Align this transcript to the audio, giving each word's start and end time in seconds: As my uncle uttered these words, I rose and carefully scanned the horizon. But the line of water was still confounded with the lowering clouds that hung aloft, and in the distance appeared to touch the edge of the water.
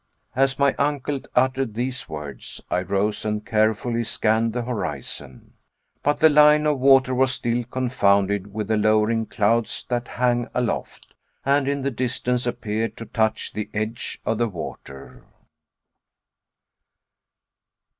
As 0.35 0.57
my 0.57 0.73
uncle 0.79 1.19
uttered 1.35 1.75
these 1.75 2.09
words, 2.09 2.59
I 2.71 2.79
rose 2.81 3.23
and 3.23 3.45
carefully 3.45 4.03
scanned 4.03 4.51
the 4.51 4.63
horizon. 4.63 5.53
But 6.01 6.19
the 6.21 6.27
line 6.27 6.65
of 6.65 6.79
water 6.79 7.13
was 7.13 7.31
still 7.35 7.63
confounded 7.65 8.51
with 8.51 8.69
the 8.69 8.77
lowering 8.77 9.27
clouds 9.27 9.85
that 9.89 10.07
hung 10.17 10.49
aloft, 10.55 11.13
and 11.45 11.67
in 11.67 11.83
the 11.83 11.91
distance 11.91 12.47
appeared 12.47 12.97
to 12.97 13.05
touch 13.05 13.53
the 13.53 13.69
edge 13.75 14.19
of 14.25 14.39
the 14.39 14.49
water. 14.49 15.23